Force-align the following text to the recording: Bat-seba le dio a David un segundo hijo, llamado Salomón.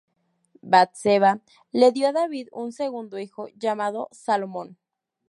Bat-seba 0.63 1.29
le 1.81 1.91
dio 1.97 2.07
a 2.07 2.11
David 2.11 2.47
un 2.55 2.71
segundo 2.71 3.19
hijo, 3.19 3.49
llamado 3.55 4.09
Salomón. 4.11 4.79